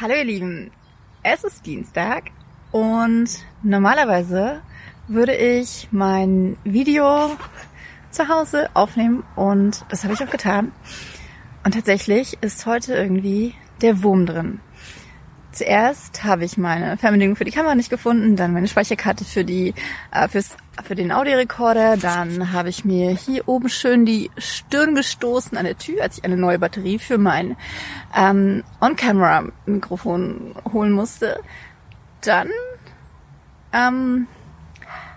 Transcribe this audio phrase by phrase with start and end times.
[0.00, 0.70] Hallo ihr Lieben,
[1.22, 2.30] es ist Dienstag
[2.72, 3.28] und
[3.62, 4.62] normalerweise
[5.08, 7.36] würde ich mein Video
[8.10, 10.72] zu Hause aufnehmen und das habe ich auch getan.
[11.66, 14.60] Und tatsächlich ist heute irgendwie der Wurm drin.
[15.52, 19.74] Zuerst habe ich meine Fernbedienung für die Kamera nicht gefunden, dann meine Speicherkarte für die
[20.12, 25.58] äh, fürs, für den Audiorekorder, dann habe ich mir hier oben schön die Stirn gestoßen
[25.58, 27.56] an der Tür, als ich eine neue Batterie für mein
[28.16, 31.40] ähm, On-Camera-Mikrofon holen musste.
[32.20, 32.48] Dann
[33.72, 34.28] ähm,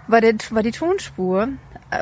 [0.07, 1.49] war, der, war die Tonspur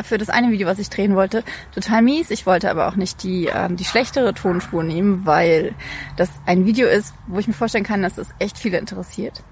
[0.03, 2.31] für das eine Video, was ich drehen wollte, total mies.
[2.31, 5.73] Ich wollte aber auch nicht die, ähm, die schlechtere Tonspur nehmen, weil
[6.17, 9.43] das ein Video ist, wo ich mir vorstellen kann, dass das echt viele interessiert.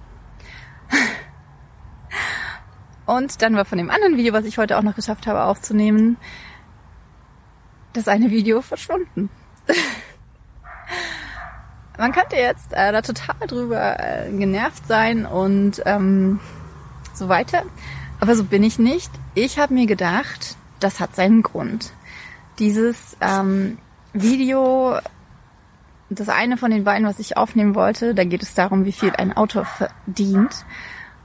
[3.05, 6.17] Und dann war von dem anderen Video, was ich heute auch noch geschafft habe aufzunehmen,
[7.93, 9.29] das eine Video verschwunden.
[11.97, 16.39] Man könnte jetzt äh, da total drüber äh, genervt sein und ähm,
[17.13, 17.63] so weiter.
[18.21, 19.11] Aber so bin ich nicht.
[19.41, 21.93] Ich habe mir gedacht, das hat seinen Grund.
[22.59, 23.77] Dieses ähm,
[24.11, 24.99] Video,
[26.09, 29.11] das eine von den beiden, was ich aufnehmen wollte, da geht es darum, wie viel
[29.11, 30.65] ein Autor verdient,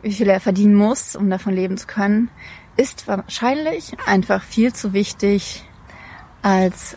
[0.03, 2.31] wie viel er verdienen muss, um davon leben zu können,
[2.77, 5.65] ist wahrscheinlich einfach viel zu wichtig,
[6.41, 6.97] als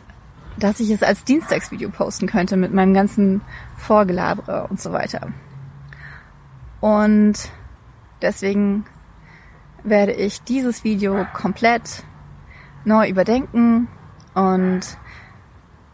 [0.60, 3.42] dass ich es als Dienstagsvideo posten könnte mit meinem ganzen
[3.76, 5.34] Vorgelabere und so weiter.
[6.80, 7.50] Und
[8.22, 8.86] deswegen
[9.89, 12.03] werde ich dieses Video komplett
[12.85, 13.88] neu überdenken
[14.33, 14.81] und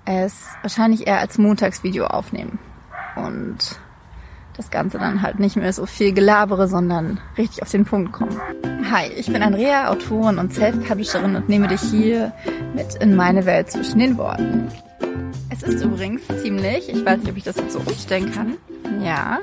[0.06, 2.60] es wahrscheinlich eher als Montagsvideo aufnehmen.
[3.16, 3.80] Und
[4.56, 8.40] das Ganze dann halt nicht mehr so viel gelabere, sondern richtig auf den Punkt kommen.
[8.92, 12.34] Hi, ich bin Andrea, Autorin und Self-Publisherin und nehme dich hier
[12.76, 14.68] mit in meine Welt zwischen den Worten.
[15.50, 18.58] Es ist übrigens ziemlich, ich weiß nicht, ob ich das jetzt so umstellen kann,
[19.02, 19.40] ja,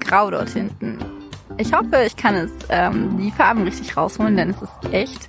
[0.00, 0.98] grau dort hinten.
[1.56, 5.28] Ich hoffe, ich kann es ähm, die Farben richtig rausholen, denn es ist echt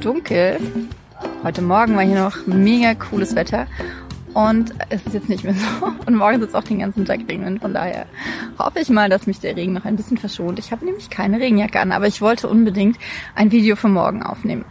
[0.00, 0.58] dunkel.
[1.44, 3.68] Heute Morgen war hier noch mega cooles Wetter
[4.34, 5.92] und es ist jetzt nicht mehr so.
[6.06, 7.60] Und morgen es auch den ganzen Tag regnen.
[7.60, 8.06] Von daher
[8.58, 10.58] hoffe ich mal, dass mich der Regen noch ein bisschen verschont.
[10.58, 12.98] Ich habe nämlich keine Regenjacke an, aber ich wollte unbedingt
[13.36, 14.64] ein Video für morgen aufnehmen.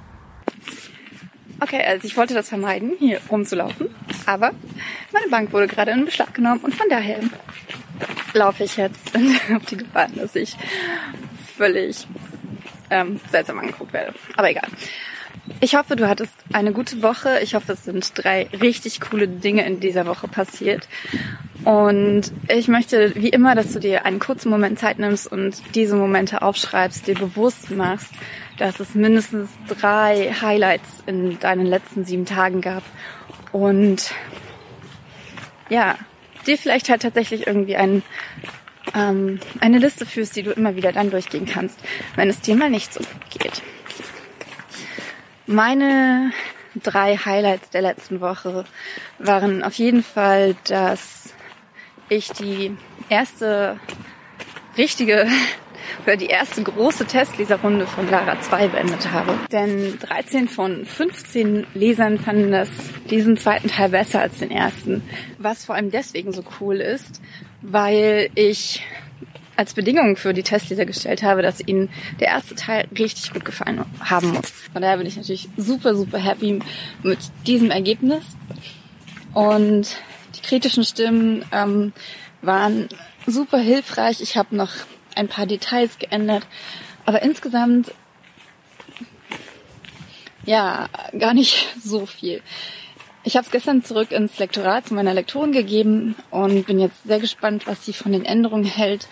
[1.60, 3.90] Okay, also ich wollte das vermeiden, hier rumzulaufen.
[4.26, 4.52] Aber
[5.12, 7.20] meine Bank wurde gerade in Beschlag genommen und von daher
[8.34, 9.14] laufe ich jetzt
[9.56, 10.56] auf die Gefahr, dass ich
[11.58, 12.08] völlig
[12.90, 14.14] ähm, seltsam angeguckt werde.
[14.36, 14.68] Aber egal.
[15.60, 17.40] Ich hoffe, du hattest eine gute Woche.
[17.42, 20.88] Ich hoffe, es sind drei richtig coole Dinge in dieser Woche passiert.
[21.68, 25.98] Und ich möchte wie immer, dass du dir einen kurzen Moment Zeit nimmst und diese
[25.98, 28.08] Momente aufschreibst, dir bewusst machst,
[28.58, 32.84] dass es mindestens drei Highlights in deinen letzten sieben Tagen gab.
[33.52, 34.14] Und
[35.68, 35.98] ja,
[36.46, 38.02] dir vielleicht halt tatsächlich irgendwie ein,
[38.96, 41.78] ähm, eine Liste führst, die du immer wieder dann durchgehen kannst,
[42.16, 43.62] wenn es dir mal nicht so gut geht.
[45.48, 46.32] Meine
[46.82, 48.64] drei Highlights der letzten Woche
[49.20, 51.34] waren auf jeden Fall, dass
[52.10, 52.76] ich die
[53.10, 53.80] erste
[54.78, 55.28] richtige
[56.06, 59.34] oder die erste große Testleserrunde von Lara 2 beendet habe.
[59.52, 62.70] Denn 13 von 15 Lesern fanden das,
[63.10, 65.04] diesen zweiten Teil besser als den ersten.
[65.38, 67.22] Was vor allem deswegen so cool ist,
[67.62, 68.84] weil ich
[69.58, 71.90] als Bedingung für die Testleser gestellt habe, dass ihnen
[72.20, 74.52] der erste Teil richtig gut gefallen haben muss.
[74.72, 76.60] Von daher bin ich natürlich super, super happy
[77.02, 78.24] mit diesem Ergebnis.
[79.34, 79.98] Und
[80.38, 81.94] die kritischen Stimmen ähm,
[82.42, 82.90] waren
[83.26, 84.22] super hilfreich.
[84.22, 84.72] Ich habe noch
[85.16, 86.48] ein paar Details geändert.
[87.06, 87.92] Aber insgesamt,
[90.46, 90.88] ja,
[91.18, 92.42] gar nicht so viel.
[93.24, 97.20] Ich habe es gestern zurück ins Lektorat zu meiner Lektorin gegeben und bin jetzt sehr
[97.20, 99.10] gespannt, was sie von den Änderungen hält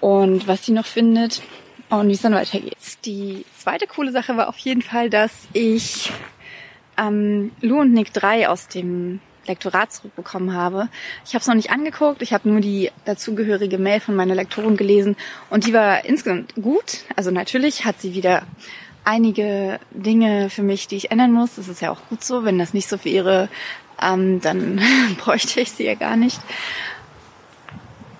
[0.00, 1.42] und was sie noch findet
[1.88, 2.76] und wie es dann weitergeht.
[3.04, 6.12] Die zweite coole Sache war auf jeden Fall, dass ich
[6.96, 10.88] ähm, Lou und Nick 3 aus dem Lektorat zurückbekommen habe.
[11.24, 14.76] Ich habe es noch nicht angeguckt, ich habe nur die dazugehörige Mail von meiner Lektorin
[14.76, 15.16] gelesen
[15.50, 17.04] und die war insgesamt gut.
[17.16, 18.42] Also natürlich hat sie wieder
[19.04, 21.56] einige Dinge für mich, die ich ändern muss.
[21.56, 22.44] Das ist ja auch gut so.
[22.44, 23.48] Wenn das nicht so wäre,
[24.00, 24.80] ähm, dann
[25.18, 26.40] bräuchte ich sie ja gar nicht.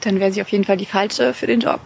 [0.00, 1.80] Dann wäre sie auf jeden Fall die falsche für den Job.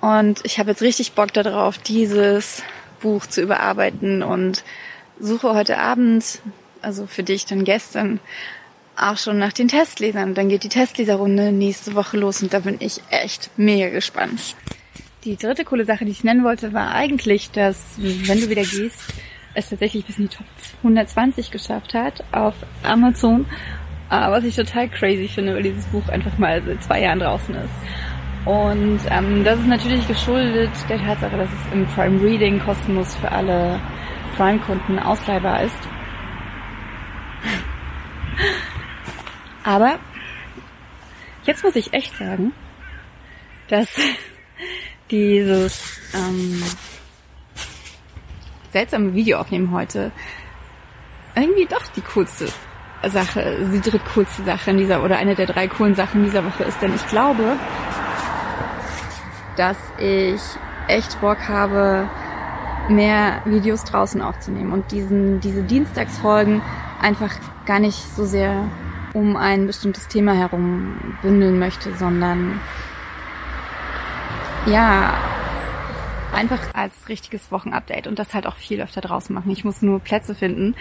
[0.00, 2.62] Und ich habe jetzt richtig Bock darauf, dieses
[3.00, 4.64] Buch zu überarbeiten und
[5.18, 6.40] suche heute Abend
[6.86, 8.20] also für dich dann gestern,
[8.96, 10.34] auch schon nach den Testlesern.
[10.34, 14.56] Dann geht die Testleserrunde nächste Woche los und da bin ich echt mega gespannt.
[15.24, 19.00] Die dritte coole Sache, die ich nennen wollte, war eigentlich, dass wenn du wieder gehst,
[19.54, 20.46] es tatsächlich bis in die Top
[20.78, 23.44] 120 geschafft hat auf Amazon
[24.08, 27.52] Uh, was ich total crazy finde, weil dieses Buch einfach mal seit zwei Jahren draußen
[27.56, 27.74] ist.
[28.44, 33.32] Und ähm, das ist natürlich geschuldet der Tatsache, dass es im Prime Reading kostenlos für
[33.32, 33.80] alle
[34.36, 35.76] Prime-Kunden ausleihbar ist.
[39.66, 39.98] Aber
[41.42, 42.52] jetzt muss ich echt sagen,
[43.68, 43.88] dass
[45.10, 46.62] dieses ähm,
[48.72, 50.12] seltsame Video aufnehmen heute
[51.34, 52.48] irgendwie doch die coolste
[53.08, 56.80] Sache, die drittcoolste Sache in dieser oder eine der drei coolen Sachen dieser Woche ist,
[56.80, 57.56] denn ich glaube,
[59.56, 60.40] dass ich
[60.86, 62.08] echt Bock habe,
[62.88, 66.62] mehr Videos draußen aufzunehmen und diesen, diese Dienstagsfolgen
[67.02, 67.34] einfach
[67.66, 68.68] gar nicht so sehr
[69.16, 72.60] um ein bestimmtes Thema herum bündeln möchte, sondern
[74.66, 75.14] ja,
[76.34, 79.50] einfach als richtiges Wochenupdate und das halt auch viel öfter draußen machen.
[79.50, 80.74] Ich muss nur Plätze finden,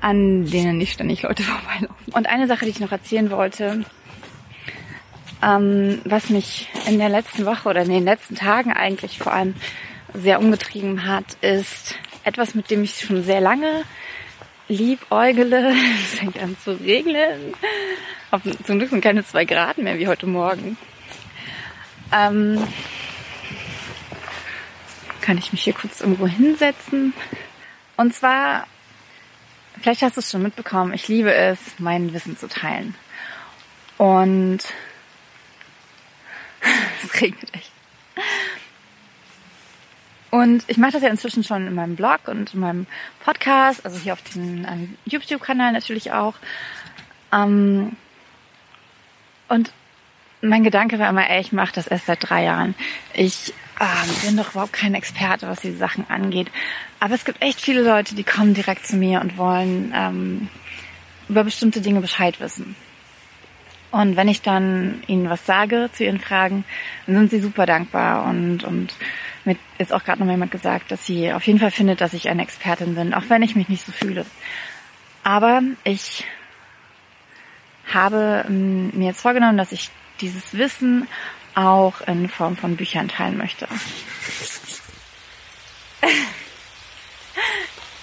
[0.00, 2.14] an denen nicht ständig Leute vorbeilaufen.
[2.14, 3.84] Und eine Sache, die ich noch erzählen wollte,
[5.42, 9.54] ähm, was mich in der letzten Woche oder in den letzten Tagen eigentlich vor allem
[10.14, 13.82] sehr umgetrieben hat, ist etwas, mit dem ich schon sehr lange
[14.72, 15.74] liebäugele.
[16.02, 17.54] Es fängt an zu regnen.
[18.66, 20.76] Zum Glück sind keine zwei Grad mehr wie heute Morgen.
[22.12, 22.62] Ähm,
[25.20, 27.14] kann ich mich hier kurz irgendwo hinsetzen?
[27.96, 28.66] Und zwar,
[29.80, 32.94] vielleicht hast du es schon mitbekommen, ich liebe es, mein Wissen zu teilen.
[33.98, 34.60] Und
[37.04, 37.70] es regnet echt.
[40.32, 42.86] Und ich mache das ja inzwischen schon in meinem Blog und in meinem
[43.22, 46.36] Podcast, also hier auf dem YouTube-Kanal natürlich auch.
[47.30, 47.96] Ähm,
[49.48, 49.70] und
[50.40, 52.74] mein Gedanke war immer, ey, ich mache das erst seit drei Jahren.
[53.12, 56.50] Ich ähm, bin doch überhaupt kein Experte, was diese Sachen angeht.
[56.98, 60.48] Aber es gibt echt viele Leute, die kommen direkt zu mir und wollen ähm,
[61.28, 62.74] über bestimmte Dinge Bescheid wissen.
[63.90, 66.64] Und wenn ich dann ihnen was sage zu ihren Fragen,
[67.06, 68.94] dann sind sie super dankbar und, und
[69.44, 72.28] mit ist auch gerade noch jemand gesagt, dass sie auf jeden Fall findet, dass ich
[72.28, 74.24] eine Expertin bin, auch wenn ich mich nicht so fühle.
[75.24, 76.24] Aber ich
[77.92, 79.90] habe ähm, mir jetzt vorgenommen, dass ich
[80.20, 81.08] dieses Wissen
[81.54, 83.66] auch in Form von Büchern teilen möchte.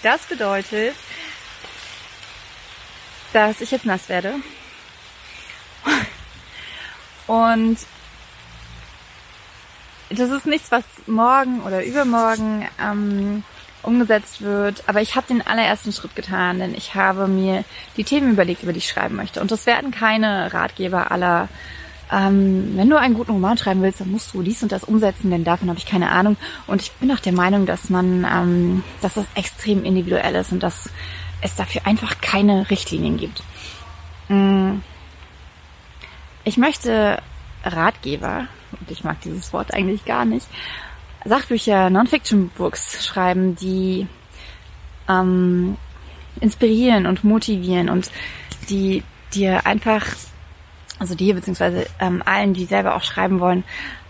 [0.02, 0.96] Das bedeutet,
[3.34, 4.36] dass ich jetzt nass werde.
[7.28, 7.78] Und
[10.20, 13.44] das ist nichts, was morgen oder übermorgen ähm,
[13.82, 14.84] umgesetzt wird.
[14.88, 17.64] Aber ich habe den allerersten Schritt getan, denn ich habe mir
[17.98, 19.42] die Themen überlegt, über die ich schreiben möchte.
[19.42, 21.48] Und das werden keine Ratgeber aller,
[22.12, 25.32] ähm, wenn du einen guten Roman schreiben willst, dann musst du dies und das umsetzen,
[25.32, 26.38] denn davon habe ich keine Ahnung.
[26.68, 30.62] Und ich bin auch der Meinung, dass man, ähm, dass das extrem individuell ist und
[30.62, 30.90] dass
[31.42, 33.44] es dafür einfach keine Richtlinien gibt.
[34.28, 34.80] Mm.
[36.44, 37.22] Ich möchte
[37.64, 40.48] Ratgeber und ich mag dieses Wort eigentlich gar nicht,
[41.26, 44.08] Sachbücher, Non-Fiction-Books schreiben, die
[45.08, 45.78] ähm,
[46.40, 48.10] inspirieren und motivieren und
[48.70, 50.06] die dir einfach,
[50.98, 53.64] also dir beziehungsweise ähm, allen, die selber auch schreiben wollen,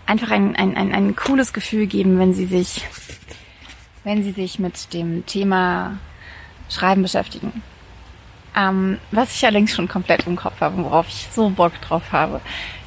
[0.06, 2.86] einfach ein, ein, ein, ein cooles Gefühl geben, wenn sie sich,
[4.04, 5.98] wenn sie sich mit dem Thema
[6.68, 7.62] Schreiben beschäftigen.
[8.56, 12.40] Ähm, was ich allerdings schon komplett im Kopf habe, worauf ich so Bock drauf habe,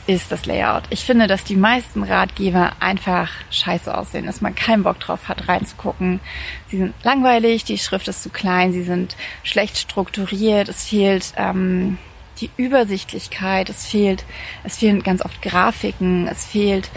[0.06, 0.84] ist das Layout.
[0.90, 5.48] Ich finde, dass die meisten Ratgeber einfach scheiße aussehen, dass man keinen Bock drauf hat,
[5.48, 6.20] reinzugucken.
[6.68, 11.98] Sie sind langweilig, die Schrift ist zu klein, sie sind schlecht strukturiert, es fehlt ähm,
[12.42, 14.26] die Übersichtlichkeit, es fehlt,
[14.64, 16.90] es fehlen ganz oft Grafiken, es fehlt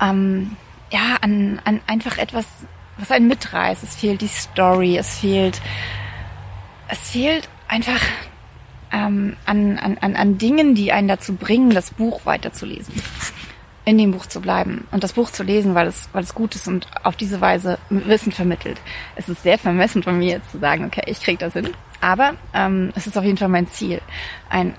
[0.00, 0.56] ähm,
[0.90, 2.46] ja an, an einfach etwas,
[2.96, 3.82] was einen mitreißt.
[3.82, 5.60] Es fehlt die Story, es fehlt,
[6.88, 8.00] es fehlt einfach
[8.94, 12.94] ähm, an, an, an Dingen, die einen dazu bringen, das Buch weiterzulesen.
[13.86, 16.54] In dem Buch zu bleiben und das Buch zu lesen, weil es, weil es gut
[16.54, 18.80] ist und auf diese Weise Wissen vermittelt.
[19.14, 21.68] Es ist sehr vermessen von mir jetzt zu sagen, okay, ich krieg das hin.
[22.00, 24.00] Aber ähm, es ist auf jeden Fall mein Ziel.
[24.48, 24.74] Ein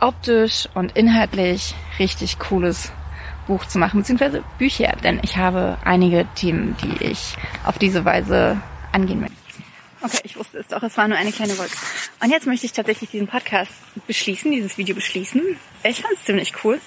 [0.00, 2.92] optisch und inhaltlich richtig cooles
[3.46, 8.60] Buch zu machen, beziehungsweise Bücher, denn ich habe einige Themen, die ich auf diese Weise
[8.92, 9.41] angehen möchte.
[10.04, 11.76] Okay, ich wusste es doch, es war nur eine kleine Wolke.
[12.20, 13.70] Und jetzt möchte ich tatsächlich diesen Podcast
[14.08, 15.40] beschließen, dieses Video beschließen.
[15.84, 16.80] Ich fand es ziemlich cool.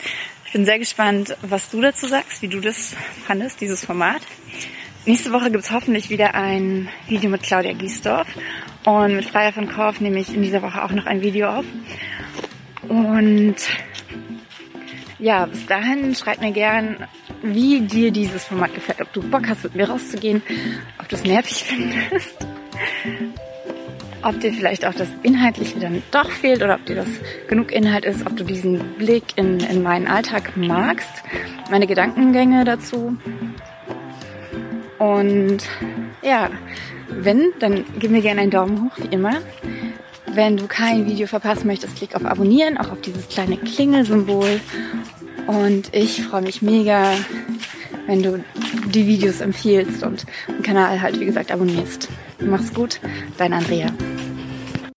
[0.45, 2.93] Ich bin sehr gespannt, was du dazu sagst, wie du das
[3.25, 4.21] fandest, dieses Format.
[5.05, 8.27] Nächste Woche gibt es hoffentlich wieder ein Video mit Claudia Giesdorf.
[8.83, 11.65] Und mit Freier von Korf nehme ich in dieser Woche auch noch ein Video auf.
[12.89, 13.55] Und
[15.19, 17.07] ja, bis dahin schreib mir gern,
[17.41, 18.99] wie dir dieses Format gefällt.
[18.99, 20.41] Ob du Bock hast, mit mir rauszugehen,
[20.99, 22.45] ob du es nervig findest
[24.25, 27.07] ob dir vielleicht auch das Inhaltliche dann doch fehlt oder ob dir das
[27.47, 31.23] genug Inhalt ist, ob du diesen Blick in, in meinen Alltag magst,
[31.69, 33.17] meine Gedankengänge dazu.
[34.97, 35.59] Und
[36.23, 36.49] ja,
[37.09, 39.41] wenn, dann gib mir gerne einen Daumen hoch, wie immer.
[40.33, 44.59] Wenn du kein Video verpassen möchtest, klick auf Abonnieren, auch auf dieses kleine Klingelsymbol.
[45.45, 47.11] Und ich freue mich mega,
[48.07, 48.43] wenn du
[48.87, 52.09] die Videos empfiehlst und den Kanal halt, wie gesagt, abonnierst.
[52.39, 52.99] Mach's gut,
[53.37, 53.91] dein Andrea.